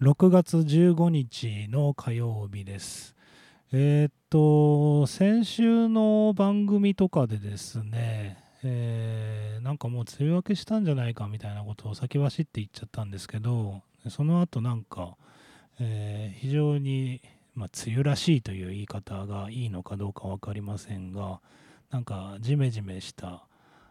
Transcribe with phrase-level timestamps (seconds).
[0.00, 3.14] 6月15日の火曜日です。
[3.70, 15.18] えーっと、先週の番組とかでですね、えーなんかもう梅雨明けしたんじゃないかみたいなことを先走って言っちゃったんですけど、その後なんか、
[15.78, 17.20] えー非常に、
[17.54, 21.42] まあ、梅雨らしいという言い方がいいのかどうか分かりませんが、
[21.90, 23.44] なんかジメジメした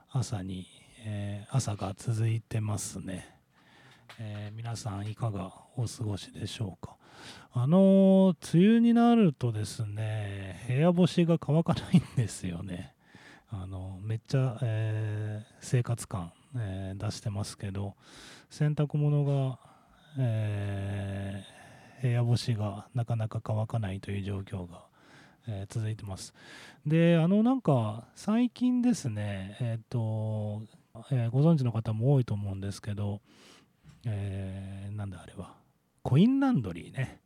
[0.10, 0.66] 朝に、
[1.06, 3.39] えー朝が続いてますね。
[4.18, 6.96] えー皆さんいかがお過ごしでしょうか。
[7.54, 12.94] あのー梅雨になるとですね、部屋干しが乾かないんですよね。
[13.52, 17.96] あのめっちゃ、えー生活感、えー出してますけど、
[18.50, 19.60] 洗濯物が、
[20.18, 21.60] えー
[22.02, 24.84] 部屋干しがなかなか乾かないという状況が、
[25.48, 26.34] えー続いてます。
[26.86, 30.62] で、あのなんか最近ですね、えっ、と、
[31.12, 33.22] えご存知の方も多いと思うんですけど、
[34.06, 35.56] えーなんだあれは、
[36.04, 37.22] コインランドリーね。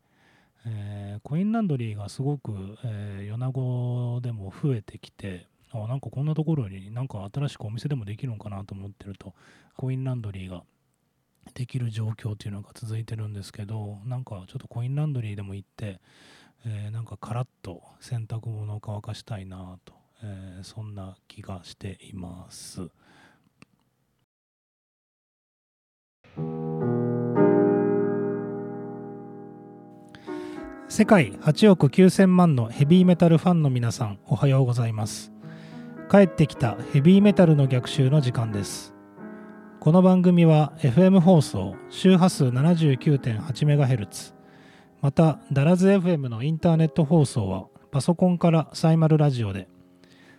[0.66, 9.34] えーコインランドリーがすごく、えー米子でも増えてきて、あなんかこんなところになんか新しくお店でもできるのかなと思ってると、
[9.76, 10.64] コインランドリーが
[11.54, 16.00] できる状況っていうのが続いてるんですけど、なんかちょっとコインランドリーでも行って、
[16.66, 22.90] えーなんかカラッと洗濯物を乾かしたいなと、えーそんな気がしています。
[30.96, 35.34] 世界8億9000万のヘビーメタルファンの皆さんおはようございます。
[36.08, 38.94] 帰ってきたヘビーメタルの逆襲の時間です。
[39.80, 44.36] この番組は FM 放送周波数 79.8MHz
[45.02, 49.68] またダラズ FM のインターネット放送はパソコンからサイマルラジオで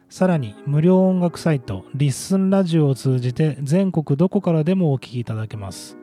[0.08, 5.96] さらに無料音楽サイトリッスンラジオを通じて全国どこからでもお聞きいただけます。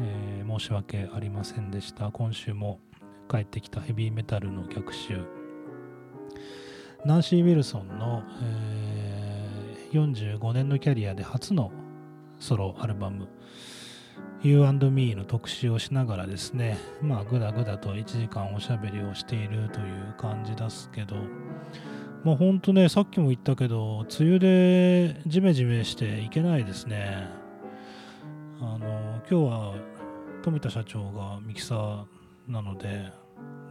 [0.00, 2.10] え申し訳ありませんでした。
[2.10, 2.80] 今週も
[3.30, 5.24] 帰ってきたヘビーメタルの逆襲。
[7.04, 11.70] ナンシー・ウィルソンの、え45年のキャリアで初の
[12.38, 13.28] ソロアルバム。
[14.42, 21.16] You&Me の特集をしながらですね、まあ、ぐだぐだと1時間おしゃべりをしているという感じですけど、
[22.24, 27.28] まあ、ほんとね、さっきも言ったけど、梅雨でジメジメしていけないですね。
[28.60, 29.74] あの、今日は
[30.42, 32.04] 富田社長がミキサー
[32.48, 33.10] なので、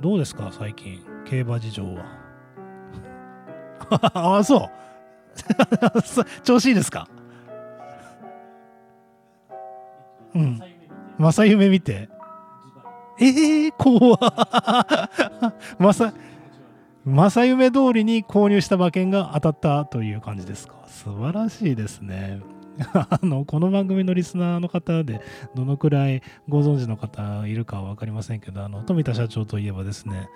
[0.01, 2.05] どうですか、最近、競馬事情は？
[4.13, 4.69] あ あ、そう。
[6.43, 7.07] 調子いいですか？
[10.35, 10.61] うん。
[11.17, 12.09] 正夢見て。
[13.19, 14.17] ええー、怖
[15.79, 16.13] 正
[17.05, 20.75] 正夢通りに購入した馬券が当たったという感じですか。
[20.87, 22.41] 素晴らしいですね。
[22.93, 25.21] あのこの番組のリスナーの方で
[25.55, 30.27] どのくらいご存知の方いるかは分かりませんけどあの富田社長といえばですね、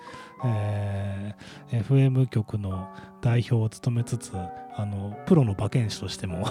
[0.44, 2.88] えー FM 局の
[3.20, 6.46] 代表を務めつつあのプロの馬券師としても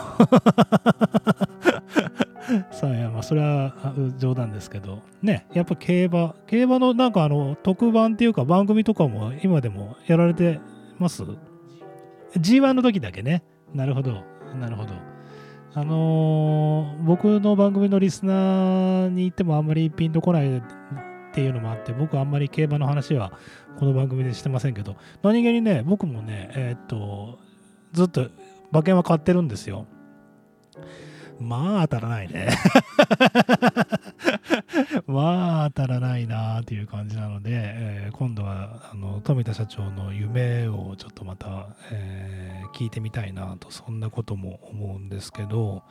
[2.71, 3.73] さあいやまあそれは
[4.17, 4.99] 冗談ですけど。
[5.21, 10.59] ねやっぱ競馬競馬のなんかあの特番っていうか番組とかも今でもやられて
[10.97, 11.23] ます
[12.35, 13.43] ？G1 の時だけね。
[13.73, 14.23] なるほど
[14.59, 14.93] なるほど。
[15.75, 20.61] あのー僕の番組のリスナーに言ってもあんまりピンとこないっ
[21.31, 23.31] ていうのもあって僕あんまり競馬の話は
[23.77, 24.95] この番組でしてませんけど。
[25.21, 27.39] 何気にね僕もねえーっと
[27.93, 28.29] ずっと
[28.71, 29.85] 馬券は買ってるんですよ。
[31.39, 32.49] まあ当たらないね。
[35.07, 45.81] まあ当たらないなっていう感じなので、えー今度はあの富田社長の夢をちょっとまた、えー聞いてみたいなとそんなことも思うんですけど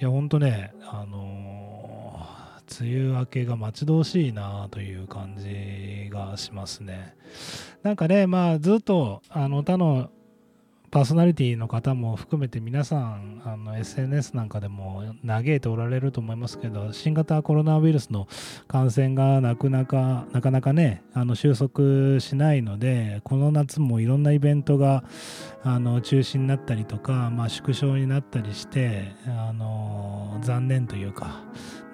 [0.00, 2.42] いやほんとねあのー
[2.80, 7.14] 梅雨明けが待ち遠しいなという感じがしますね。
[7.82, 10.10] なんかねまあずっとあの他の
[10.92, 18.28] パーソナリティの方も含めて皆さんあの SNS なんかでも嘆いておられると思いますけど新型コロナウイルスの
[18.68, 25.02] 感染がなかなかなかなかねあの収束しないのでこの夏もいろんなイベントが
[25.62, 31.42] あの中止になったりとか、まあ、縮小になったりしてあの残念というか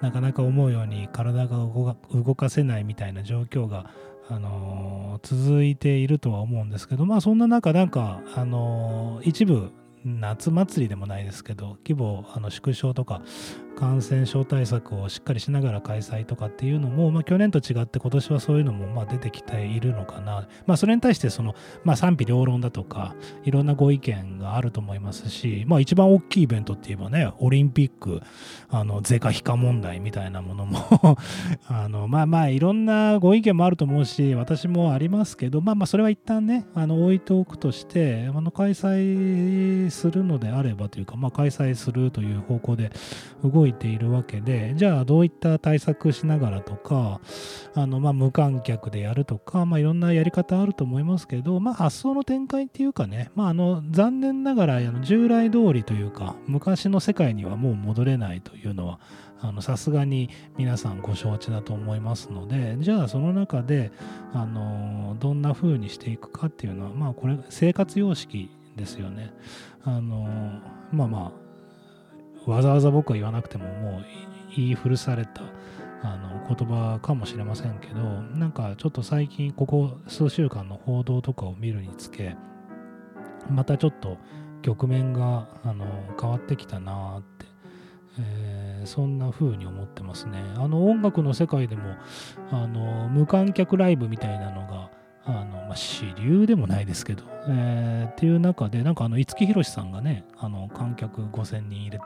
[0.01, 3.91] なかなか思うように体が動かせないみたいな状況が
[4.31, 9.71] あの続いているとは思うんですけどまあそんな中なんかあの一部
[10.05, 13.21] 夏祭りでもないですけど規模あの縮小とか
[13.79, 21.55] 感染症対策をしっかりしながら開催とかっていうのも、まあ、去年と違って今年はそういうのもまあ出てきているのかな、まあ、それに対してその、
[21.85, 23.15] まあ、賛否両論だとか
[23.45, 28.21] いろんなご意見があると思いますし、まあ、一番大きいイベントって言えばねオリンピック
[28.69, 31.17] あの税か非か問題みたいなものも
[31.67, 42.91] あのまあまあいろんなご意見もあると思うし私もありますけどまあまあそれは一旦ねあの置いておくとしてあの開催するのであればというか、まあ、開催するという方向で
[43.43, 47.21] 動いいているわけでじゃあどういった対策しながらとか
[47.73, 58.99] あの、まあ、無観客でやるとか、まあ、いろんなやり方あると思いますけど、まあ、発想の展開っていうかね、まあ、あの残念ながらあの従来通りというか昔の世界にはもう戻れないというのは
[59.61, 63.91] さすがに皆さんご承知だと思いますのでじゃあその中で
[64.33, 69.33] あのどんな風にしていくかっていうのはまあこれ生活様式ですよね。
[69.83, 70.27] あの
[70.91, 71.38] まあまあ
[72.45, 74.05] わざわざ僕は言わなくてももう
[74.55, 75.41] 言い古された
[76.01, 82.35] あの言葉かもしれませんけどなんかちょっと最近ここ数週間の報道とかを見るにつけ
[83.49, 84.17] またちょっと
[84.61, 85.85] 局面があの
[86.19, 87.45] 変わってきたなって、
[88.19, 90.43] えー、そんな風に思ってますね。
[90.57, 91.95] あの音楽の世界でも
[92.51, 94.89] あの無観客ライブみたいなのが
[95.25, 102.05] あの、まあ、主流でもないですけど、えー、っていう中で、なんかあの、五木ひろしさんがね、あの、観客5000人入れて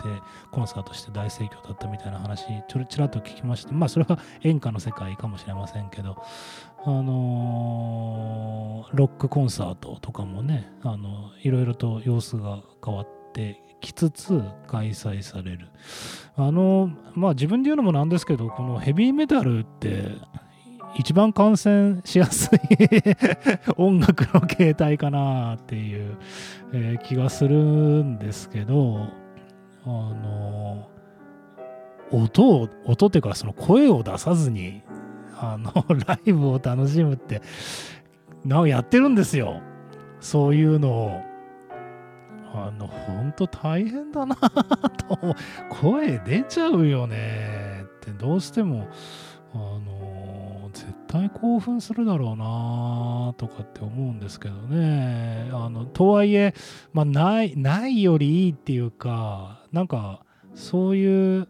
[0.52, 6.22] コンサートして大盛況だったみたいな話、ちょろちらっと聞きまして、まあ、それは演歌の世界かもしれませんけど、
[6.84, 15.70] あのー、ロックコンサートとかもね、あの、いろいろと様子が変わってきつつ開催される。
[16.36, 20.10] あの、まあ自分で言うのもなんですけど、このヘビーメタルって、
[20.96, 22.60] 一番感染しやすい
[23.78, 26.18] 音楽の形態かなっていう、
[26.74, 29.08] えー、気がするんですけど、
[29.86, 30.90] あの、
[32.12, 34.84] 音を、音っていうかその声を出さずに、
[35.38, 37.42] あの、 ライブを楽しむって、
[38.46, 39.62] なおやってるんですよ。
[40.20, 41.22] そういうのを。
[42.56, 45.36] あの、ほんと大変だなと、
[45.72, 48.88] 声出ちゃうよねってどうしても、
[50.84, 55.50] 絶対興奮するだろうなとかって思うんですけどね。
[55.54, 56.54] あのとはいえ、
[56.92, 60.26] まあ、ないないよりいいっていうかなんか
[60.56, 61.48] そういう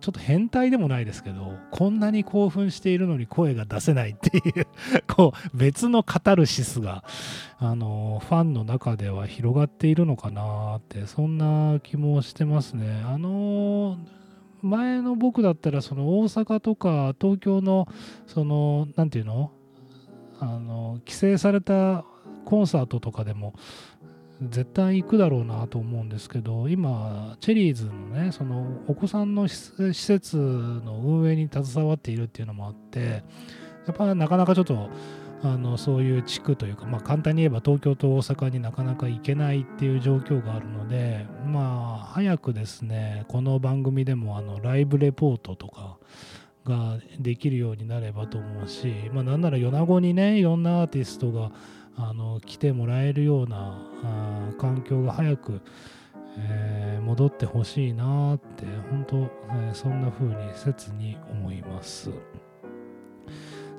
[0.00, 4.66] ちょっと変態でもないですけどこんなに興奮しているのに声が出せないっていう
[5.06, 7.04] こう別のカタルシスが
[7.58, 13.02] あのファンの中では広がっているのかなってそんな気もしてますね。
[13.06, 13.98] あの
[14.64, 17.86] 前の僕だったらその大阪とか東京の
[18.26, 19.50] その何て言うの？
[20.40, 22.04] あの規制された
[22.44, 23.54] コンサートとかでも
[24.42, 33.22] 絶対行くだろうなと思うんですけど今チェリーズのねそのお子さんの施設の運営に携わっているっていうのもあって
[33.86, 34.90] やっぱなかなかちょっと
[35.44, 45.98] あのそういう地区というか、まあ、簡単に言えば東京と大阪になかなか行けないっていう状況があるのでまあ早くですねこの番組でもあのライブレポートとか
[46.64, 51.52] ができるようになればと思うし、まあ、なんなら米子にねいろんなアーティストが
[51.96, 55.60] あの来てもらえるようなあ環境が早く、
[56.38, 62.10] えー、戻ってほしいなって本当、えー、そんな風に切に思います。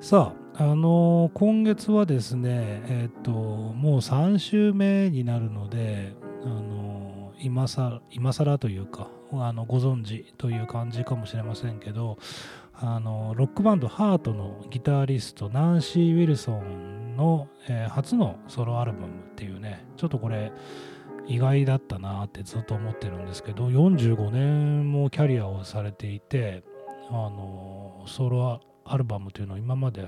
[0.00, 12.18] さあ、あの、今月はですね、えっ、ー、と、もう3週目になるので、あの、今さ今更というか、あのご存知という感じかもしれませんけど、
[12.72, 20.52] あのロックバンドハートのギタリストナンシー・ウィルソンの、えー、初のソロアルバムっていうねちょっとこれ
[21.26, 26.64] 意外だったなってずっと思ってるんですけど45年もキャリアをされていて
[27.08, 30.06] あのソロアルバムというのを今まで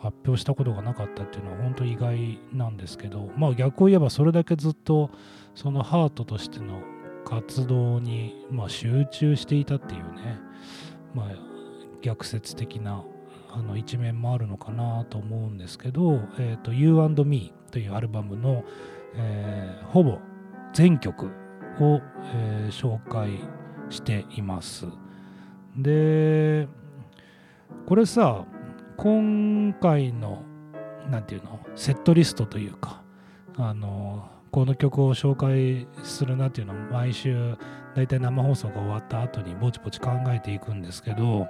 [0.00, 5.10] 発表したことがなかったっていうのは本当意外なんですけどまあ逆を言えばそれだけずっと
[5.54, 6.82] そのハートとしての
[7.24, 10.38] 活動に、まあ、集中していたっていうね、
[11.12, 11.26] まあ、
[12.00, 13.04] 逆説的な
[13.50, 18.64] あの一面もあるのかなと思うんですけど「えーと、You&Me」というアルバムの、
[19.14, 20.18] えー、ほぼ
[20.72, 21.26] 全曲
[21.80, 22.00] を、
[22.34, 23.40] えー、紹介
[23.88, 24.86] しています。
[25.76, 26.68] で
[27.86, 28.46] これさ
[28.96, 30.42] 今回の
[31.10, 33.02] 何て言うのセットリストというか
[33.56, 37.56] あのこの曲を紹介するなっていうのを毎週
[37.94, 41.48] 大体生放送が終わった後にぼちぼち考えていくんですけど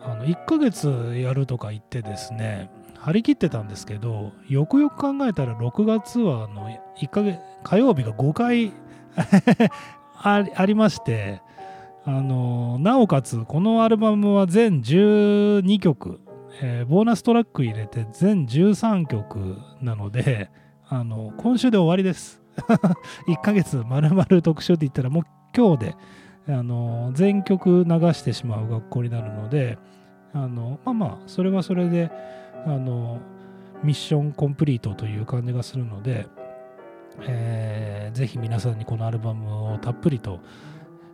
[0.00, 6.68] あの1ヶ月やるとか言ってですね張り切ってたんですけどよくよく考えたら6月はあの
[7.00, 8.72] 1ヶ月火曜日が5回
[10.22, 11.40] ありまして
[12.08, 16.20] あのなおかつこのアルバムは全12曲、
[16.62, 20.48] えー、ボーナストラック入れて全13曲なので
[20.88, 22.40] あの今週で終わりです。
[23.26, 25.96] 1ヶ月まるまる特集って言ったらもう今日で
[26.48, 29.76] あの全曲流してしまう学校になるので
[30.32, 32.12] あのまあまあそれはそれで
[32.64, 33.18] あの
[33.82, 36.28] ミッションコンプリートという感じがするので、
[37.22, 40.40] えー、ぜひ皆さんにこのアルバムをたっぷりと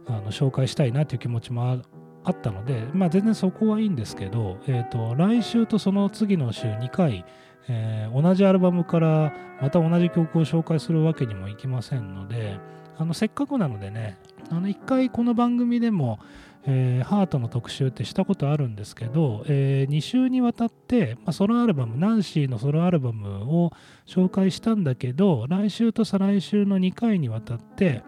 [0.06, 1.82] あの紹介したいなという気持ちも
[2.24, 7.24] あったので、まあ、全然そこはいいんですけど、えーと、来週とその次の週2回、
[7.68, 12.58] えー、同じアルバムからまた同じ曲を紹介するわけにもいきませんので
[12.98, 14.18] あのせっかくなのでね
[14.50, 16.18] あの1回この番組でも、
[16.66, 23.72] えー、ハートの特集ってしたことあるんですけど、えー、2週にわたって、まあ、ソロアルバムナンシーのソロアルバムを
[24.06, 28.02] 紹介したんだけど来週と再来週の2回にわたって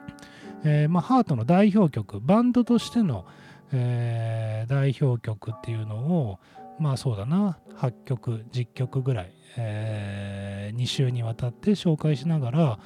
[0.65, 3.27] えー、まあ、ハートの代表曲バンドとしての、
[3.73, 6.39] えー、代表曲っていうのを
[6.79, 12.79] まあそうだな8曲10曲ぐらい、えー、2週にわたって紹介しながら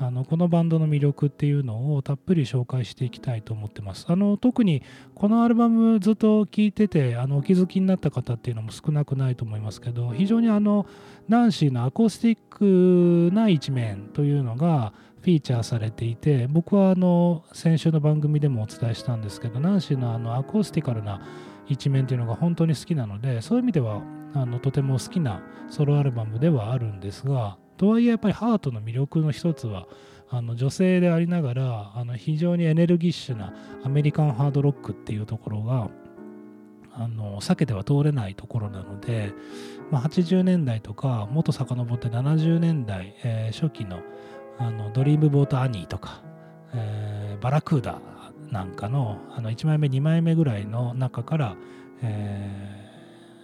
[0.00, 4.06] あのこのバンドの魅力っていうのをたっぷり紹介していきたいと思ってます。
[4.08, 4.82] あの特に
[5.14, 10.86] このアルバムずっと聴いててあのお気づきになった方っていうのも少なくないと思いますけど非常にあの
[11.28, 12.38] ナンシーのアコースティッ
[13.30, 21.20] クな一面というのがフィーチャーされていて僕はあの先週の番組でもお伝えしたんですけどナンシーのあのアコースティカルな
[21.66, 24.02] 一面というのが本当に好きなのでそういう意味では
[24.34, 29.86] あのとても好きなソロアルバムではあるんですがとはいえやっぱりハートの魅力の一つは
[30.30, 35.88] あの女性でありながらあの非常にエネルギッシュなアメリカンハードロックっていうところが
[36.92, 39.32] あの避けては通れないところなので、
[39.90, 44.00] まあ、80年代とかもっと遡って70年代、えー、初期の
[44.58, 46.22] あのドリームボートアニーとか、
[46.74, 48.00] えー、バラクーダ
[48.50, 51.56] なんかのあの1枚目2枚目ぐらいの中から、
[52.02, 52.90] え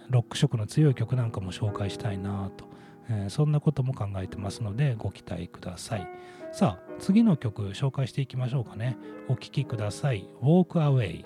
[0.09, 2.65] ー、ロック色の強い曲なんかも紹介したいなと、
[3.09, 6.07] えー、そんなことも考えてますのでご期待ください。
[6.51, 8.97] さあ次の曲紹介していきましょうかね。
[9.27, 10.27] お聴きください。
[10.41, 11.25] Walk Away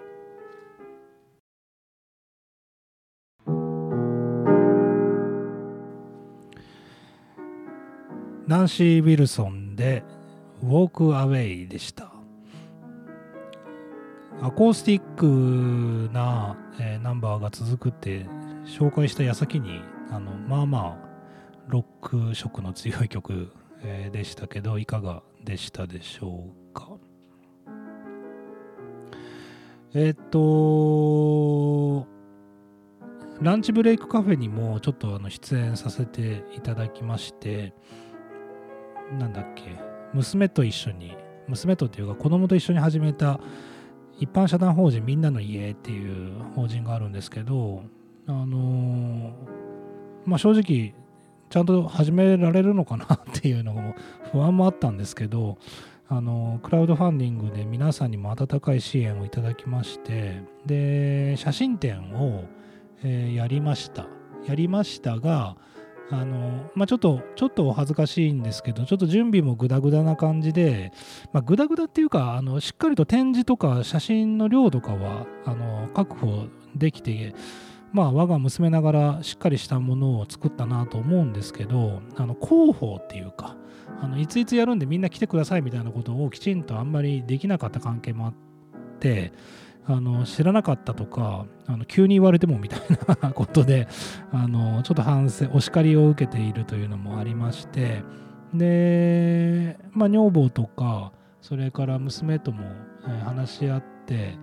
[8.50, 10.04] ナンシー・ウィルソンで
[10.62, 12.12] Walk Away でした。
[14.42, 18.26] アコースティックな、えー、ナンバーが続くって
[18.66, 21.10] 紹介した矢先にあのまあまあ
[21.68, 21.86] ロッ
[22.30, 26.90] ク色の強い曲、えー、でしたけどいかがでしたでしょうか
[29.94, 32.06] えっ、と
[33.42, 37.74] ランチブレイクカフェにもちょっとあの出演させていただきまして
[39.18, 39.64] なんだっけ、
[40.14, 41.16] 娘と一緒に、
[41.48, 43.40] 娘とっていうか子供と一緒に始めた
[44.20, 47.84] 一般社団法人みんなの家っていう法人があるんですけど、
[48.28, 49.34] あの、
[50.26, 50.94] まあ正直、
[51.50, 53.96] ちゃんと始められるのかなっていうのも
[54.32, 55.58] 不安もあったんですけど、
[56.12, 62.46] あのクラウドファンディングで皆さんにも温かい支援をいただきましてで写真展を、
[63.04, 64.08] えー、やりました。
[64.48, 65.56] やりましたが
[66.12, 70.92] あの、まあ、ちょっと、ちょっとお恥ずかしいんですけど、ちょっと準備もグダグダな感じで、
[71.34, 77.36] まあ、グダグダっていうか、あの、しっかりと展示とか写真の量とかは、あの、確保できて、
[77.92, 83.56] まあ、我が娘ながらしっかりしたものを作ったなと思うんですけど、あの、広報っていうか、
[84.02, 88.34] あのいついつやるんでみんな来てくださいみたいなことをきちんとあんまりできなかった関係もあっ
[89.00, 89.34] て、
[89.90, 92.82] あの知らなかったとかあの急に言われてもみたい
[93.22, 93.88] なことで
[94.32, 98.04] あのちょっと反省お叱りを受けているというのもありまして
[98.54, 102.66] で、まあ、女房とかそれから娘とも
[103.26, 104.38] 話し合って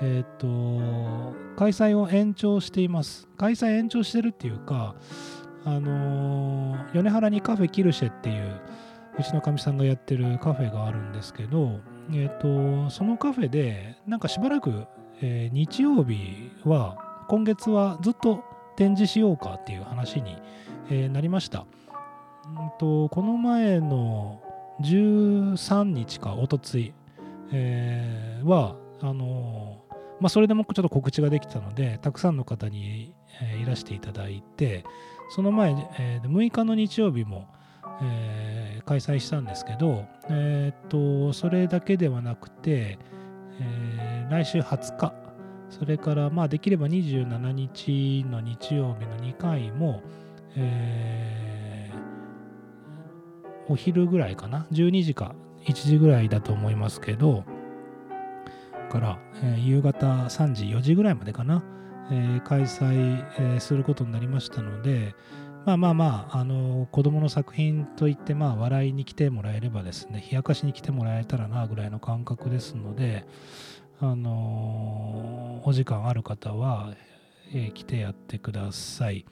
[0.00, 3.28] えっ、ー、と開催を延長しています。
[3.36, 4.96] 開催延長してるっていうか
[5.64, 8.60] あの米原にカフェキルシェっていう
[9.18, 14.86] うちのかみさんがやってるカフェがあるんですけどえっ、ー、と、そのカフェで、なんかしばらく、
[15.20, 18.44] えー、日曜日は、今月はずっと
[18.76, 20.36] 展示しようかっていう話に、
[20.90, 21.66] えー、なりました。
[22.78, 24.40] とこの前の
[24.80, 26.94] 13日かおとつい、
[27.52, 29.82] えー、はあの
[30.20, 34.84] まあ、それでもちょっと告知ができたのでたくさんの方に、え、いらしていただいて
[35.30, 37.46] その前、えー、6日の日曜日も、
[38.02, 42.98] えー、開催したんですけど、えー、っとそれだけではなくて、
[43.60, 45.14] えー、来週20日
[45.70, 50.02] それからまあできれば27日の日曜日の2回も、
[50.56, 57.44] えー、お昼ぐらいかな12時か1時ぐらいだと思いますけど
[58.88, 61.62] から、えー、夕方3時4時ぐらいまでかな、
[62.10, 65.14] えー、開催、えー、することになりましたので
[65.68, 73.26] まあまあまあ、あの子供の作品といってまあ笑いに来てもらえればですね冷やかしに来てもらえたらなぐらいの感覚ですので
[74.00, 76.94] あのお時間ある方は、
[77.52, 79.26] えー、来てやってください。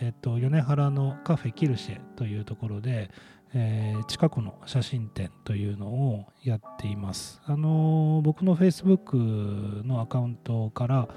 [0.00, 3.10] えっと、米原のカフェキルシェというところで、
[3.52, 7.42] えー、近くの写真展というのをやっています。
[7.44, 11.08] あのー、僕の Facebook のアカウントから、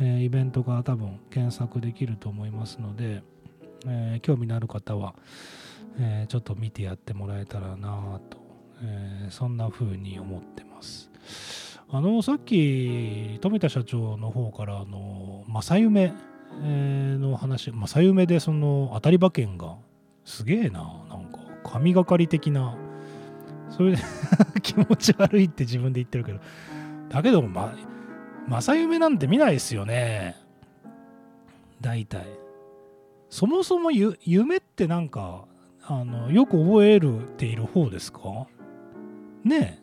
[0.00, 3.22] えー、イベントが多分検索できると思いますので、
[3.86, 5.14] え興味のある方は、
[5.98, 8.38] えちょっと見てやってもらえたらなと、
[8.82, 11.10] えそんな風に思ってます。
[11.90, 16.12] あのさっき富田社長の方からあの正夢
[16.50, 19.76] の話正夢でその当たり馬券が
[20.24, 22.76] すげえななんか神がかり的な
[23.70, 23.98] それで
[24.62, 26.40] 気持ち悪いって自分で言ってるけど
[27.10, 27.74] だけどま
[28.48, 30.36] 正夢なんて見ないですよね
[31.80, 32.26] 大体
[33.34, 35.46] そもそも夢ってなんか
[35.82, 38.46] あのよく覚えるっている方ですか？
[39.42, 39.80] ね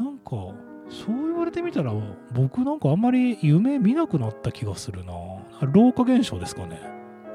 [0.00, 1.92] えなんかそう言われてみたら、
[2.32, 5.12] 僕なんかあんまり夢見なくなった気がするな。
[5.70, 6.80] 老化現象ですかね。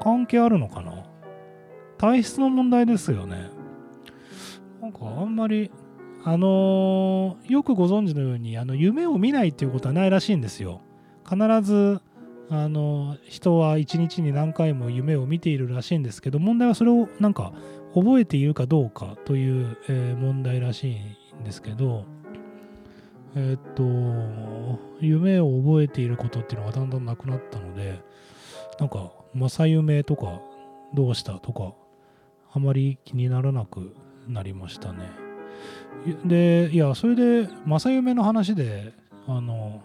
[0.02, 1.04] 関係あるのかな？
[1.98, 3.48] 体質の問題ですよね。
[4.82, 5.70] なんかあんまり、
[6.24, 10.80] あのー、よくご存知のように、あの夢を見ないっていうことはないらしいんですよ。
[11.24, 12.00] 必ず、
[12.48, 17.52] あの人は一日に何回も夢を見ているらしいんですけど、問題はそれをなんか
[17.94, 20.96] 覚えているかどうかという、えー、問題らしい
[21.40, 22.04] んですけど、
[23.34, 23.82] えっと、
[25.00, 28.00] 夢を覚えていることっていうのがだんだんなくなったので、
[28.78, 30.40] なんか、正夢とか、
[30.94, 31.74] どうしたとか、
[32.52, 33.94] あまり気にならなく
[34.28, 35.10] なりましたね。
[36.24, 38.92] で、いや、それで、正夢の話で、
[39.26, 39.82] あの、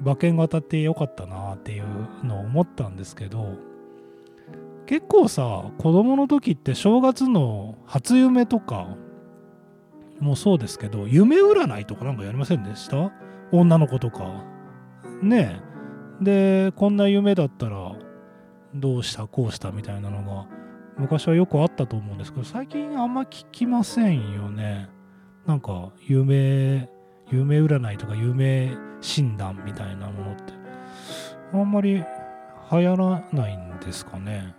[0.00, 1.84] 馬券が当たってよかったなっていう
[2.24, 3.54] のを思ったんですけど、
[4.86, 8.96] 結構さ、子供の時って正月の初夢とか、
[10.20, 13.12] もそうですけど、夢占いとかなんかやりませんでした？
[13.52, 14.44] 女の子とか。
[15.22, 15.60] ね
[16.20, 16.24] え。
[16.70, 17.96] で、こんな夢だったら、
[18.74, 19.26] どうした？
[19.26, 19.72] こうした？
[19.72, 20.46] みたいなのが、
[20.96, 24.88] 昔はよくあったと思うんですけど、最近あんま聞きませんよね。
[25.44, 26.88] なんか、夢、
[27.30, 28.74] 夢占いとか夢
[29.06, 30.52] 診断みたいなものって、
[31.52, 32.04] あんまり流
[32.70, 34.54] 行らないんですかね。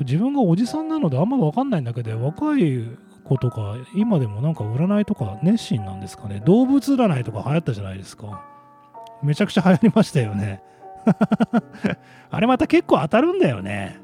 [0.00, 2.84] 自分がおじさんなのであんま分かんないんだけど若い
[3.24, 6.42] 子とか、今でもなんか占いとか熱心なんですかね。
[6.44, 8.44] 動物占いとか流行ったじゃないですか。
[9.22, 10.62] めちゃくちゃ流行りましたよね。
[12.30, 13.98] あれまた結構当たるんだよね。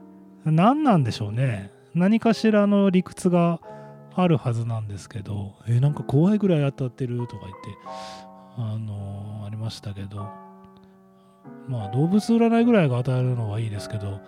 [0.44, 1.70] 何なんでしょうね。
[1.94, 3.60] 何かしらの理屈が
[4.14, 7.56] あるはずなんですけど、えなんか怖いぐらい当たってるとか言って、
[8.56, 10.28] あの、ありましたけど、
[11.68, 14.20] まあ動物占いぐらいが当たるのはいいですけど、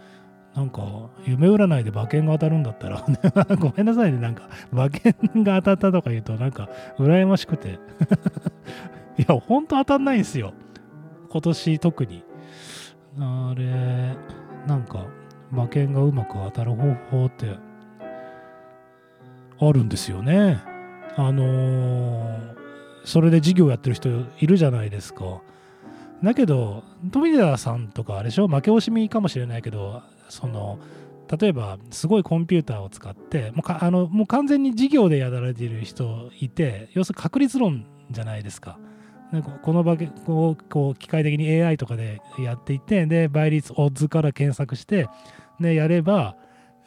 [0.55, 0.83] なんか、
[1.25, 3.05] 夢占いで馬券が当たるんだったら
[3.61, 5.14] ごめんなさいね、なんか、馬券
[5.45, 7.79] が当たったとか言うと、なんか、羨ましくて
[9.19, 10.53] いや、ほんと当たんないんですよ。
[11.31, 12.25] 今年特に。
[13.21, 14.17] あれ、
[14.67, 15.07] なんか、
[15.53, 17.57] 馬券がうまく当たる方法って、
[19.61, 20.61] あるんですよね。
[21.17, 22.58] あのー、
[23.05, 24.09] それで事業やってる人
[24.39, 25.41] いるじゃないですか。
[26.23, 26.83] だけど、
[27.13, 28.49] 富田さんとかあれでしょ？
[28.49, 30.79] 負け惜しみかもしれないけど、その
[31.31, 38.79] 例えばすごいコンピューターを使ってもうあのもう完全に事業でやられている人いて要するに確率論じゃないですか。
[39.31, 39.93] なんかこの場
[40.27, 45.07] をこう機械的に AI とかでやっていてで倍率オッズから検索して
[45.61, 46.35] でやれば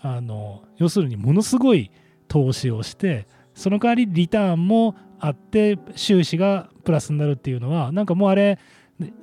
[0.02, 1.92] あの要するにものすごい
[2.28, 8.58] 投資をしてその代わりリターンもあって収支がプラスになるっていうのはなんかもうあれ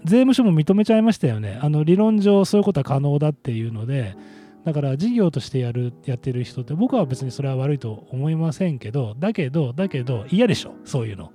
[0.04, 1.58] 税務署も認めちゃいましたよね。
[1.62, 4.16] あの理論上そういうことは可能だっていうので、
[4.64, 11.32] だから事業としてやるやってる人って僕は別にそれは悪いと思いませんけど、だけど、だけど嫌でしょ、そういうの。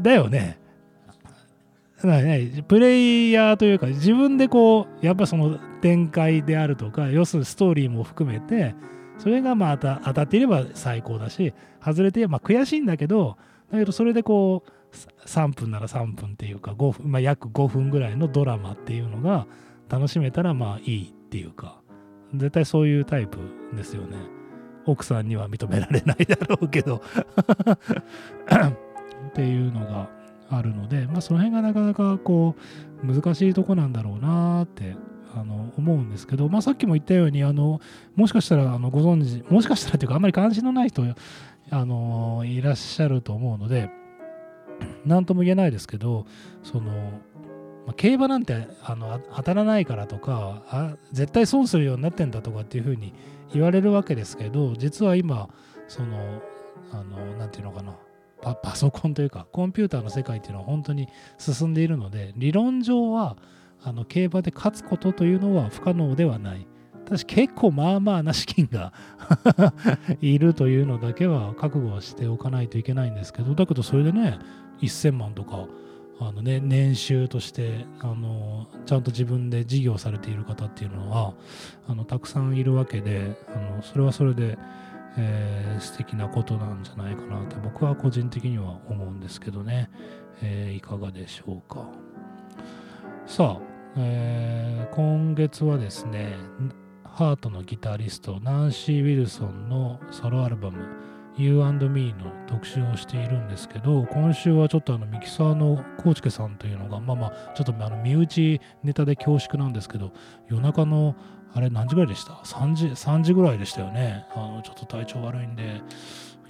[0.00, 0.58] だよね。
[2.68, 8.74] プレイヤーというか自分でこうやっぱその展開であるとか要するにストーリーも含めて
[9.18, 13.36] それがまあ当たっていれば最高だし外れてまあ悔しいんだけど
[13.70, 14.70] だけどそれでこう
[15.26, 19.46] 3分なら3分っていうか5分、まあ、約5分ぐらいのドラマっていうのが
[19.88, 21.80] 楽しめたらまあいいっていうか
[22.34, 23.38] 絶対そういうタイプ
[23.74, 24.16] ですよね。
[24.84, 27.02] 奥さんには認められないだろうけど。
[29.28, 30.08] っていうのが
[30.48, 32.54] あるので、まあ、その辺がなかなかこ
[33.02, 34.96] う難しいとこなんだろうなって
[35.36, 37.80] あの思うんですけど、まあ、さっきも言ったようにあの
[38.14, 41.02] もしかしたらあのご存知もしかしたらというかあんまり関心のない人
[41.70, 43.90] あのいらっしゃると思うので
[45.04, 46.26] 何とも言えないですけど
[46.62, 47.20] その、
[47.86, 53.12] ま、競馬なんてあの当たらないからとかあ絶対損するようになってんだとかっていうふうに
[53.52, 55.50] 言われるわけですけど実は今
[55.86, 56.40] その
[56.92, 57.96] あのなんていうのかな
[58.42, 63.36] パパソコンというかコンピューターの世界っていうのは本当に進んでいるので理論上は
[63.86, 66.66] あの競馬で勝つことというのは不可能ではない。
[67.04, 68.92] ただし結構まあまあな資金が
[70.20, 74.40] いるというのだけは覚悟はしておかないといけないんですけどだけどそれでね
[74.80, 75.68] 1000万とか
[76.18, 81.34] あの、ね、年収としてあのちゃんと自分で事業されている方っていうのは
[81.86, 84.58] あのたくさんいるわけであのそれはそれで、
[85.16, 89.90] えー、素敵なことなんじゃないかなって僕は個人的には思うんですけどね、
[90.42, 91.88] えー、いかがでしょうか。
[93.26, 96.36] さあ、えー、今月はですね
[97.04, 100.84] ハートのギタリストナンシー・ウィルソンのソロアルバム
[101.38, 110.12] You&Me の特集をしているんですけど、今週はちょっとあのミキサーのコーチケさんというのが、まあまあ、ちょっとあの身内ネタで恐縮なんですけど、
[110.48, 111.14] 夜中の
[111.54, 114.24] あれ何時ぐらいでした ?3 時、3時ぐらいでしたよね。
[114.34, 115.82] あの、ちょっと体調悪いんで、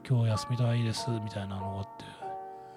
[0.09, 1.89] 今日休みたいです、みたいなのがあっ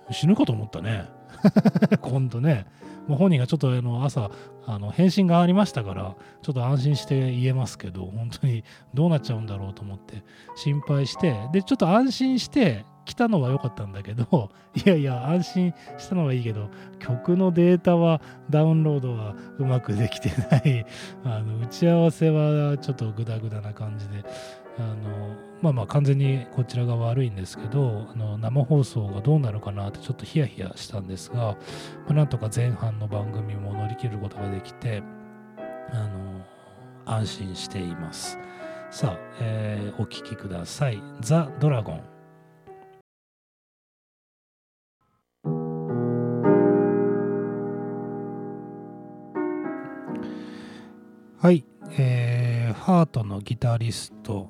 [0.07, 1.05] て、死ぬかと思ったね。
[2.01, 2.65] 今度ね。
[3.07, 4.29] もう本人がちょっとあの朝
[4.65, 10.23] あの返信がありましたからちょっと安心して言えますけど本当にどうなっちゃうんだろうと思って
[10.55, 14.51] 心配してでちょっと安心して来たのは良かったんだけど
[14.85, 20.85] いやいや安心したのはいいけど曲のデータはダウンロードはうまくできてない。
[21.23, 24.23] あの打ち合わせはちょっとグダグダな感じで
[24.77, 31.57] あのまあまあ完全にこちらが悪いんですけどあの生放送がどうなるかなってちょっとヒヤヒヤしたんですが、ま
[32.09, 35.03] あ、なんとか前半の番組も乗り切ることができて
[35.91, 36.45] あの
[37.05, 38.37] 安心しています。
[38.91, 42.01] さあ、えー、お聴きください「ザ・ドラゴン」
[51.41, 51.63] はい、
[51.97, 54.49] えー、ハートのギタリスト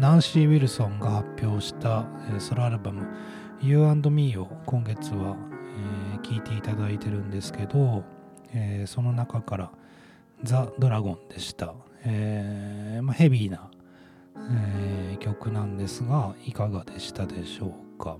[0.00, 2.06] ナンシー・ウィルソンが発表した、
[2.38, 3.06] ソロアルバム
[3.60, 5.36] You&Me を今月は、
[6.14, 8.02] えー、聴いていただいてるんですけど、
[8.54, 9.70] えー、その中から
[10.42, 11.74] ザ・ドラゴンでした、
[12.06, 13.70] えーまあ、ヘビーな、
[14.38, 18.16] えー、曲なんですがいかがでしたでしょうか？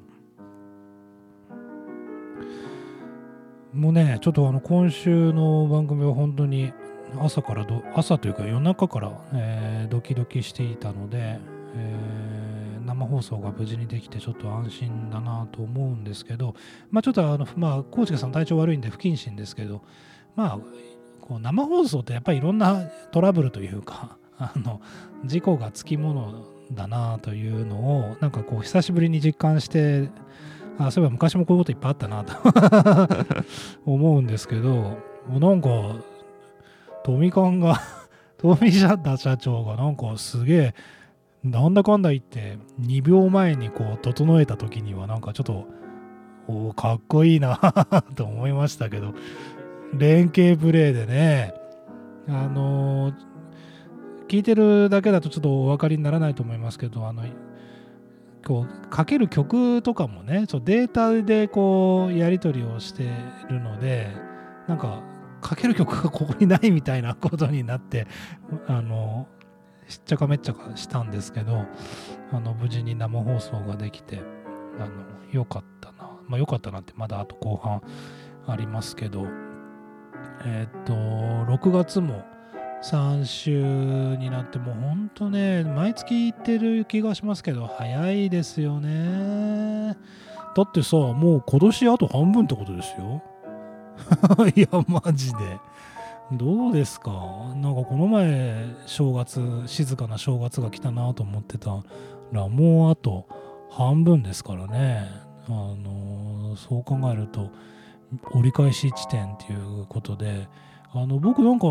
[3.72, 6.74] もうねちょっとあの今週の番組は本当に
[7.18, 11.38] 朝からど朝というか夜中から、えー、ドキドキしていたので、
[11.74, 16.54] えー、生放送が無事にできてちょっと安心だなと思うんですけど、
[16.90, 19.82] まあ、ちょっとあの、まあ、コーチさん体調悪いんで不謹慎ですけど、
[20.36, 20.58] まあ、
[21.20, 24.80] こう生放送ってやっぱりいろんなトラブルというか、 あの
[25.24, 30.08] 事故がつきものだなというのをなんかこう久しぶりに実感して
[30.78, 32.34] あそういえば昔もこういうこといっぱいあったなと
[33.84, 34.96] 思うんですけど
[35.28, 35.68] なんか
[37.04, 37.80] トミカンが
[38.38, 40.74] トミシャッタ社長がなんかすげえ
[41.44, 45.66] なんだかんだ言って2秒前にこう整えた時にはなんかちょっと
[46.48, 47.58] おかっこいいな
[48.14, 49.14] と思いましたけど
[49.94, 51.54] 連携プレーでね
[52.28, 53.14] あのー、
[54.28, 57.22] 聞いてるだけだとちょっとお分かりにならないと思いますけどあの
[58.46, 63.08] こうかける曲とかもねそうデータでこうやり取りをして
[63.48, 64.08] るので
[64.68, 65.02] なんか
[65.40, 68.06] かける曲がここにないみたいなことになって
[68.66, 69.26] あの
[69.90, 71.66] しっちゃかめっちゃかしたんですけど
[72.32, 74.22] あの無事に生放送ができて
[74.78, 74.90] あの
[75.32, 76.10] よかったな。
[76.26, 77.82] まあよかったなってまだあと後半
[78.46, 79.26] ありますけど。
[80.44, 82.24] えっ、と6月も
[82.82, 83.52] 3週
[84.16, 89.96] になってもうほんとね毎月行ってる気がしますけど早いですよね。
[90.56, 93.22] だってさもう今年あと半分ってことですよ。
[94.56, 95.58] いやマジで。
[96.32, 97.10] どうですか？
[97.56, 101.82] なんかこの前正月静かな正月が来たなと思ってた
[102.32, 103.26] らもうあと
[103.70, 105.08] 半分ですからね。
[105.46, 107.50] あのそう考えると
[108.32, 110.48] 折り返し地点っていうことで
[110.92, 111.66] あの僕なんか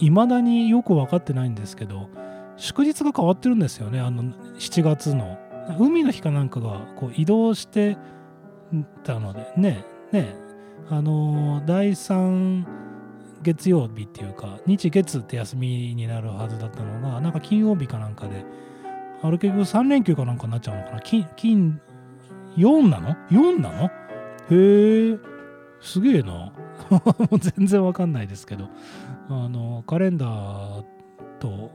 [0.00, 2.08] いま だによく分かってないんですけど
[2.56, 4.00] 祝日が変わってるんですよね。
[4.00, 4.24] あの
[4.58, 5.38] 7月の。
[5.78, 7.96] 海の日かなんかがこう移動して
[9.02, 9.50] たので。
[9.56, 10.34] ねね。
[10.90, 12.64] あの第3
[13.44, 18.44] 月曜日っていうか日月って休みになるはずだったのがなんか金曜日かなんかで
[19.22, 21.80] あれ結局3連休かなんかになっちゃうのかな金金
[22.56, 23.90] 4なの ?4 なの？
[24.50, 25.18] へえ
[25.80, 26.52] すげえな。
[27.38, 28.68] 全然わかんないですけど
[29.28, 30.84] あのカレンダー
[31.38, 31.70] と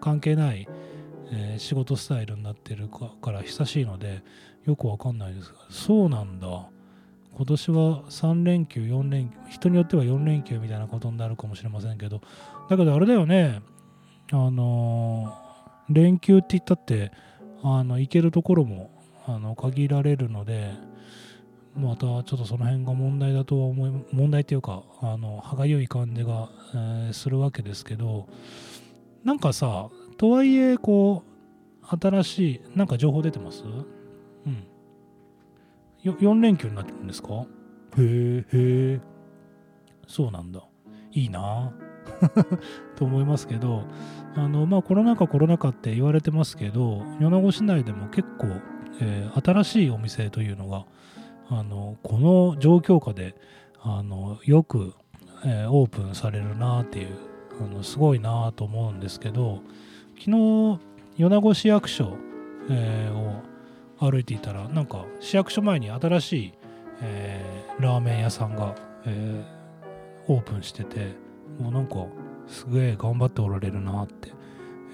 [0.00, 0.68] 関係ない、
[1.30, 4.22] えー、仕事スタイルになってるから久しいので
[4.64, 6.68] よくわかんないですがそうなんだ。
[7.38, 12.20] 今年は3連休4連休人によっては4連休みたいなことになるかもしれませんけど
[12.68, 13.62] だけどあれだよね
[14.32, 17.12] あのー、連休って言ったって
[17.62, 18.90] あの行けるところも
[19.24, 20.72] あの限られるので
[21.76, 28.26] またちょっとその辺が問題だとは思い問題っていうかあの歯がゆい感じが、えー、するわけですけど
[29.22, 33.62] なんかさとはいえこう新しいなんか情報出てます？
[36.04, 37.34] 4連休になってるんですか？
[37.34, 37.44] へ
[37.98, 39.00] えへえ
[40.06, 40.62] そうなんだ。
[41.12, 41.72] いいな。
[42.96, 43.84] と思いますけど
[44.34, 48.46] あのまあコロナ禍コロナ禍って言われてますけど米子市内でも結構、
[49.00, 50.86] えー、新しいお店というのが
[51.50, 53.36] あのこの状況下で
[53.82, 54.94] あのよく、
[55.44, 57.08] えー、オープンされるなっていう
[57.62, 59.62] あのすごいなと思うんですけど
[60.18, 60.78] 昨日
[61.18, 62.16] 米子市役所、
[62.70, 63.42] えー、を
[64.00, 66.52] 歩いていたらなんか市役所前に新しい、
[67.02, 71.14] えー、ラーメン屋さんが、えー、オープンしてて
[71.58, 72.06] もうなんか
[72.46, 74.32] すげえ頑張っておられるなって、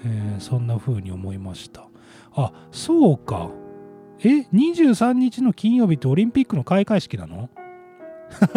[0.05, 1.87] えー、そんな風に思いました。
[2.33, 3.49] あそうか。
[4.19, 7.49] え23日の金曜日ってオリンピックの開会式なの？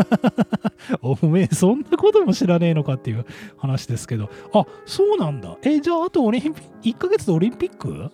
[1.03, 4.31] おめえそんなことも知らねえのかっていう話ですけど。
[4.55, 5.59] あそうなんだ。
[5.63, 8.11] えじゃああとオリンピック1ヶ月でオリンピック？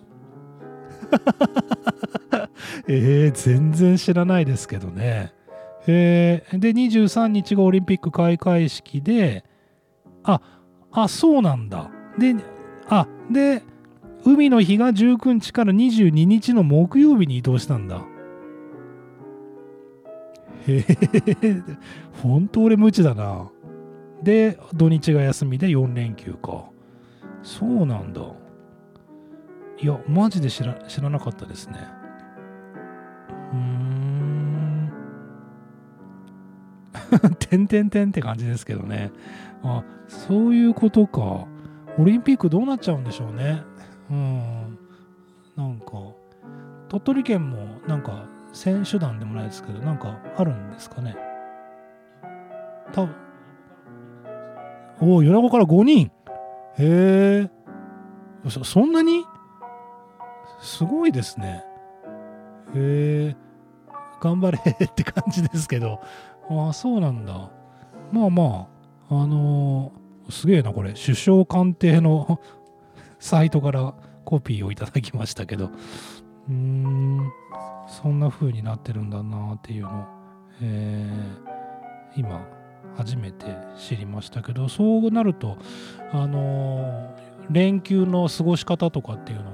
[2.89, 5.33] えー、全然知らないですけどね。
[5.87, 9.45] えー、で、23日がオリンピック開会式で、
[10.23, 10.41] あ、
[10.93, 11.91] あ、そうなんだ。
[12.19, 12.35] で、
[12.89, 13.63] あ、で、
[14.25, 18.03] 海の日が19日から22日の木曜日に移動したんだ。
[20.67, 20.79] へ
[21.43, 21.63] え、
[22.23, 23.51] ほんと俺無知だな。
[24.23, 26.65] で、土日が休みで4連休か。
[27.43, 28.23] そうなんだ。
[29.81, 31.79] いや、マジで知ら知らなかったですね。
[33.53, 34.93] うーん。
[37.39, 39.11] てんてんてんって感じですけどね。
[39.63, 41.47] あ、そういうことか。
[41.99, 43.63] オリンピックどうなっちゃうんでしょうね。
[44.11, 44.79] うん。
[45.57, 45.93] なんか、
[46.89, 51.17] 鳥取県もなんか選手団でもないですけど、なんかあるんですかね。
[52.93, 53.03] た
[55.01, 56.11] おお、米子から5人
[56.79, 57.51] へえ。
[58.49, 59.25] そそんなに？
[60.65, 61.63] すごいですね。
[62.75, 63.37] へえ、
[64.21, 66.01] 頑張れって感じですけど、
[66.49, 67.51] ああ、そうなんだ。
[68.11, 68.69] まあま
[69.11, 70.95] あ、あのー、すげえな、これ。
[70.95, 72.41] 首相官邸の
[73.21, 77.31] サイトからコピーをいただきましたけど、うーん、
[77.87, 80.07] そんな風になってるんだなっていうの、
[80.63, 81.11] え、
[82.17, 82.41] 今、
[82.97, 83.47] 初めて
[83.77, 85.59] 知りましたけど、そうなると、
[86.11, 87.07] あのー、
[87.51, 89.54] 連休の過ごし方とかっていうの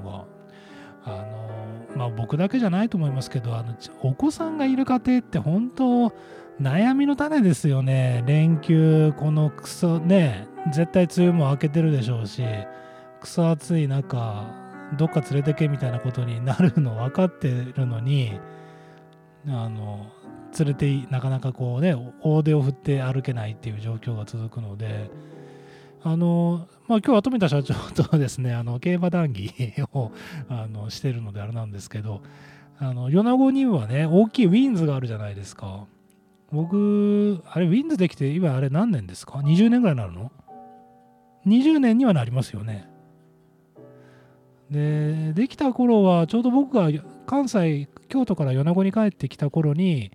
[1.95, 6.13] まあ僕だけじゃないと思いますけどあのお子さんがいる家庭って本当
[6.61, 8.23] 悩みの種ですよね。
[8.27, 12.43] 連休このクソね絶対梅雨も明けてるでしょうし
[13.19, 14.45] クソ暑い中
[14.97, 18.39] どっか連れてけみたいなことになるの分かってるのに
[19.47, 20.11] あの
[20.57, 25.09] 連れてなかなかこうね大手を振って歩けないっていう状況が続くので
[26.03, 27.73] あのまあ、今日は富田社長
[28.03, 30.11] とですね、あの競馬談義を
[30.49, 32.21] あのしてるのであれなんですけど、
[32.79, 35.85] あの米子にはね、大きいウィンズがあるじゃないですか。
[36.51, 40.33] 僕、あれ、ウィンズできて、今あれ何年ですか ?20 年ぐらいになるの
[41.45, 42.89] ?20 年にはなりますよね。
[44.69, 46.89] で、できた頃は、ちょうど僕が
[47.25, 50.11] 関西、京都から米子に帰ってきた頃に、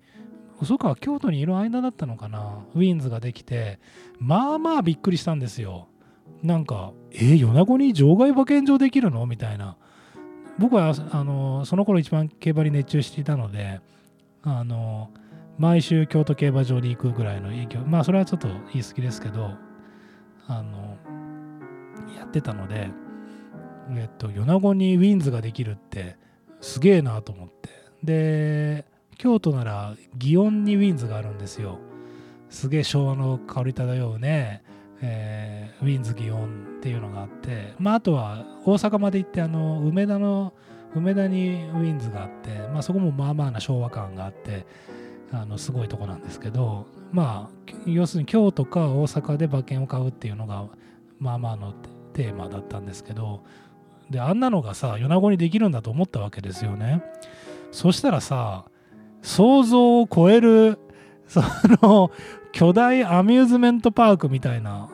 [0.63, 3.79] そうか、京都にいる間だったのかな、ウィンズができて、
[4.19, 5.87] まあまあびっくりしたんですよ。
[6.43, 9.25] なんか、えー、米子に場外馬券場できるの？
[9.25, 9.77] みたいな。
[10.59, 13.79] 僕はあのその頃一番競馬に熱中していたので、
[14.43, 15.11] あの
[15.57, 19.51] 毎週京都競馬場に行くぐらいの影響、まあそれはちょっと言い過ぎですけど、
[20.47, 20.97] あの、
[22.17, 22.89] やってたので、
[23.91, 26.17] えっと、米子にウィンズができるって
[26.61, 27.69] すげえなと思って。
[28.03, 28.85] で、
[29.17, 31.79] 京都なら祇園にウィンズがあるんですよ
[32.49, 34.63] すげえ昭和の香り漂うね、
[35.01, 40.53] えー、ウィンズ祇園っていうのがあってまああとは大阪まで行ってあの梅田の
[40.95, 44.65] 梅田にウィンズがあって、まあ、そこもまあまあな昭和感があって
[45.31, 50.67] あのすごいとこなんですけどまあ要するに京都か大阪で馬券を買うっていうのが
[51.19, 51.73] まあまあの
[52.13, 53.43] テーマだったんですけど
[54.09, 57.03] であんなのがさ米子にできるんだと思ったわけですよね。
[57.71, 58.65] そしたらさ
[59.21, 60.79] 想像を超える
[61.27, 61.41] そ
[61.81, 62.11] の
[62.57, 64.89] 巨大アミューズメントパークみたいな。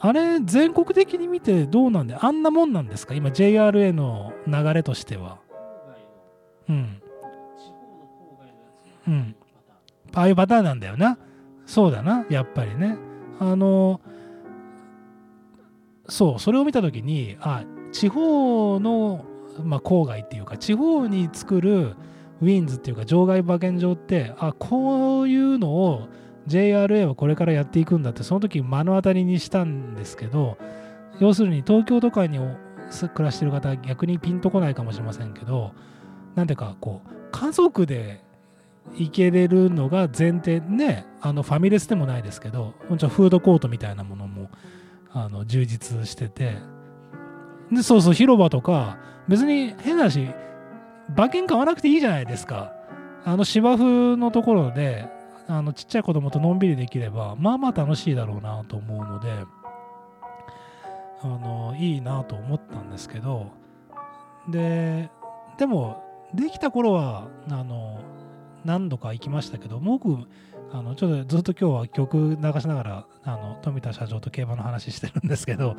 [0.00, 3.14] あれ全国的に見てどうなんであんなもんなんですか？
[3.14, 5.38] 今 JRA の流れとしては。
[6.68, 7.00] うん。
[9.06, 9.36] うん。
[10.12, 11.16] ああいうパターンなんだよな。
[11.64, 12.96] そうだなやっぱりね。
[13.38, 14.00] あの
[16.08, 19.24] そうそれを見た時にあ地方の、
[19.62, 21.94] まあ、郊外っていうか地方に作る
[22.42, 26.08] ウィンズっていうか場外馬券場ってあこういうのを
[26.50, 30.58] JRA はこれからやっていくんだってその時目の当たりにしたんですけど
[31.20, 35.72] 要するに東京都会に暮らしてる方は逆にピンとこないかもしれませんけど
[36.34, 38.22] なんていうかこう家族で
[38.94, 44.50] 行けれるのが前提ねあのファミレスでもないですけどフードコートみたいなものも
[45.12, 46.56] あの充実してて。
[47.72, 50.28] でそうそう広場とか別に変だし
[51.16, 52.72] 馬券買わなくていいじゃないですか。
[53.24, 55.06] あの芝生のところで
[55.50, 59.44] あのちっちゃい子供とのんびりできればまあまあ楽しいだろうなと思うので
[61.22, 63.50] あのいいなと思ったんですけど
[64.48, 65.10] で
[65.58, 68.00] でもできた頃はあの
[68.64, 70.16] 何度か行きましたけど僕
[70.72, 75.76] あのちょっとずっと今日は曲流しながらあの富田社長と競馬の話してるんですけど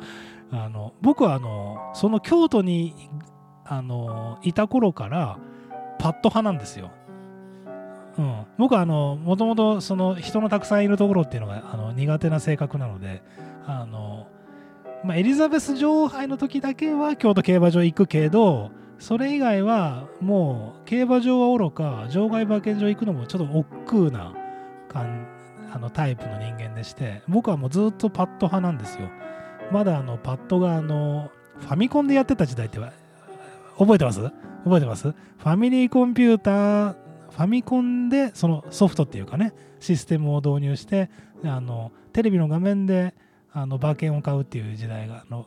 [0.50, 3.08] あの僕はあのその京都に
[3.64, 5.38] あのいた頃から
[5.98, 6.90] パッド派なんですよ。
[8.18, 13.22] うん、僕はもともとその人のたくさんいるところっていうのがあの苦手な性格なので
[13.66, 14.26] あの、
[15.02, 24.34] まあ、エリザベス女王杯の時だけは京都競馬場行くけどそれ以外はもう競馬場はおろか場外馬券場行くのもちょっと億劫な
[24.88, 25.26] 感
[25.72, 29.08] あのタイプの人間でして僕はもうずっとパッド派なんですよ。
[29.70, 32.78] まだあのパッドがあのファミコンでやってた時代って
[33.78, 34.20] 覚えてます？
[34.64, 35.12] 覚えてます？
[35.12, 36.94] ファミリーコンピューター
[37.32, 41.10] ファミコンでそのソフトっていうかねシステムを導入して
[41.44, 43.14] あのテレビの画面で
[43.52, 45.46] あの馬券を買うっていう時代がの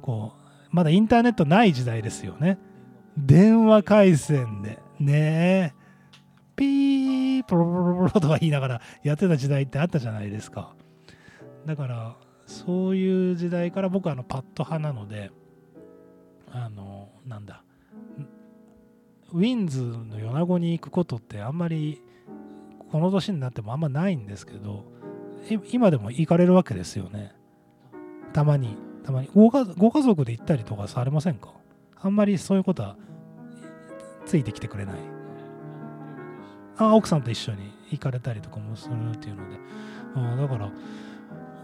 [0.00, 2.58] こうまだインターネットない時代ですよね。
[3.16, 5.78] 電話回線でねえ
[6.54, 10.74] ピープロプロプロとか言いながらやってた時代ってあったじゃないですか。
[11.66, 15.30] だからそういう時代から僕はあのパッド派なので
[16.50, 17.62] あのなんだ
[19.32, 22.02] ウィンズの米子に行くことってあんまり
[22.90, 24.84] この年になってもあんまないんですけど
[25.70, 27.32] 今でも行かれるわけですよね。
[28.32, 28.76] たまに。
[29.04, 29.30] たまに。
[29.34, 31.52] ご家ご家族で行ったりとかされませんか？
[32.00, 32.96] あんまりそういうことは
[34.26, 34.96] ついてきてくれない。
[36.76, 39.58] あ奥さんと一緒に行かれたりとかもするっていうので。
[40.14, 40.70] あだから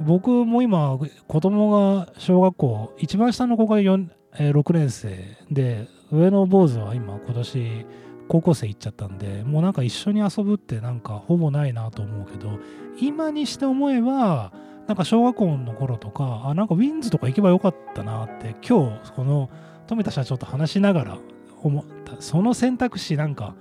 [0.00, 0.98] 僕も今
[1.28, 7.86] 子供が小学校一番下の子が4えー、6年生で上の坊主は今今年
[8.28, 12.58] 高校生行っちゃったんでもうなんか一緒に遊ぶってなんかほぼないなと思うけど
[12.98, 14.52] 今にして思えば
[14.86, 19.50] なんか小学校の頃とかあなんかウィンズとか行けばよかったなって今日この
[19.86, 21.18] 富田社長と話しながら
[21.62, 22.20] 思った。
[22.20, 23.54] その選択肢なんか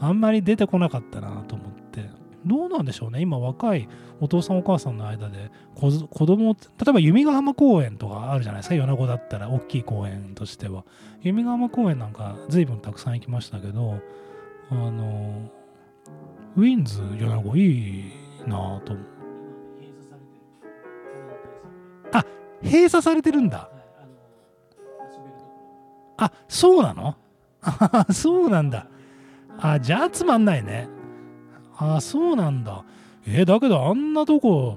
[0.00, 1.79] あんまり出てこなかったなと思って。
[2.46, 3.20] どうなんでしょうね。
[3.20, 3.88] 今若い
[4.20, 8.74] お父さんお母さんの間で子供例えば弓ヶ浜公園とかあるじゃないですか。
[8.76, 10.84] 米子だったら大きい公園としては。
[11.22, 13.98] 弓ヶ浜公園なんか随分たくさん行きましたけど
[14.70, 15.50] あの
[16.56, 18.12] ウィンズ米子いい
[18.46, 18.94] なぁと。
[22.12, 22.24] あ
[22.62, 23.70] 閉鎖されてるんだ。
[26.16, 27.16] あそうなの？
[28.12, 28.86] そうなんだ。
[29.58, 30.88] あじゃあつまんないね。
[31.80, 32.84] あそうなんだ。
[33.26, 34.76] え、だけどあんなとこ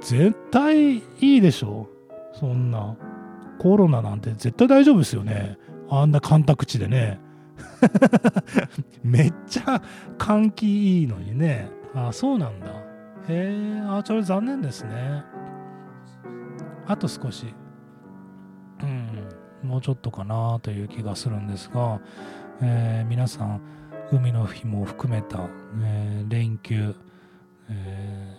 [0.00, 1.88] 絶対いいでしょ？
[2.32, 2.96] そんな。
[3.58, 5.58] コロナなんて絶対大丈夫ですよね。
[5.88, 7.18] あんな干拓地でね。
[9.02, 9.80] めっちゃ
[10.18, 11.70] 換気いいのにね。
[11.94, 12.66] あそうなんだ。
[12.66, 12.70] へ
[13.28, 15.24] えあちょっと残念ですね。
[16.86, 17.46] あと少し。
[18.82, 19.08] うん
[19.68, 21.98] もうちょっとかなという気がするんですが、
[22.60, 23.60] えー、皆さん
[24.12, 25.48] 海の日も含めた、
[25.82, 26.94] えー、連休
[27.68, 28.36] え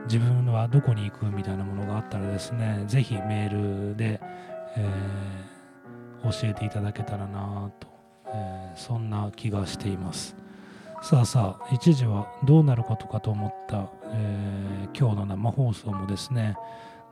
[0.00, 4.18] ー、自分はどこに行くみたいなものがあったらですね、ぜひメールで、
[4.78, 7.90] えー、教えていただけたらなと
[8.34, 10.36] え、そんな気がしています。
[11.02, 16.56] さあさあ一時はどうなることかと思った、えー、今日の生放送もですね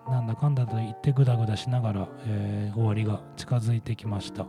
[0.06, 4.46] なんだかんだと言ってグダグダしながら、え、終わりが近づいてきました。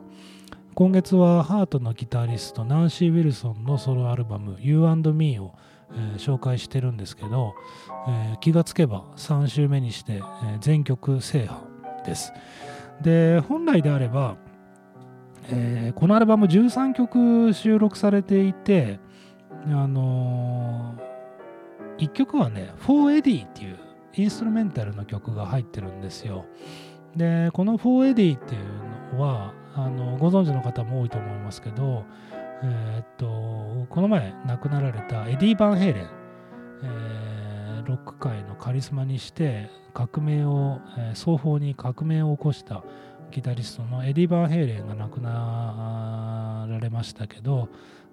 [0.75, 5.53] 今月はハートのギタリストナンシー・ウィルソンのソロアルバム You&Me を、
[5.91, 7.53] えー、紹介してるんですけど、
[8.07, 11.61] えー、気がつけば3週目にして、えー、全曲制覇
[12.05, 12.31] です。
[13.01, 14.37] で本来であれば、
[15.49, 18.99] えこのアルバム13曲収録されていて
[19.67, 20.95] あの
[21.97, 23.77] 1曲はね「For Eddie」っていう
[24.15, 26.45] インストルメンタルの曲が入ってるんですよ。
[27.15, 29.53] でこの「For Eddie」っていうのは
[29.85, 32.05] あのご存知の方も多いと思いますけど、
[32.63, 36.09] えー、っとこの前亡くなられたエディ・バンヘイレン、
[36.83, 42.83] えー、ロック界のカリスマにして革命を、えー、双方に革命を起こした
[43.31, 47.69] ギタリストのエディ・バンヘイレンが亡くなられましたけど、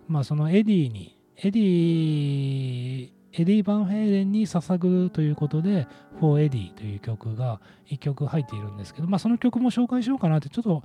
[0.09, 5.87] まあ、そのエディにエディエディ・バンヘイレンに捧ぐということで、
[6.21, 7.61] For Eddie という曲が
[7.91, 10.83] 1曲入っているんですけど、まあ、その曲も紹介しようかなってちょっと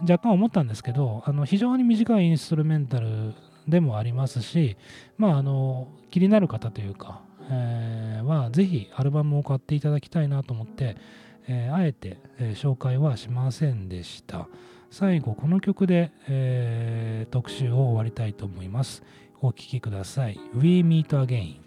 [0.00, 3.34] 若干思ったんですけど、あの非常に短いインストルメンタル
[3.68, 4.76] でもありますし、
[5.16, 10.96] まあ、あの気になる方というか、えー、はぜひアルバムを買っていただきたいなと思って、
[11.46, 14.48] えー、あえて、え、紹介はしませんでした。
[14.90, 19.02] 最後、この曲で、えー、特集を終わりたいと思います。
[19.40, 20.40] お聴きください。
[20.54, 21.63] We Meet Again